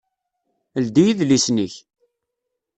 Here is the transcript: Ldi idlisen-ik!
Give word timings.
Ldi 0.83 1.03
idlisen-ik! 1.11 1.75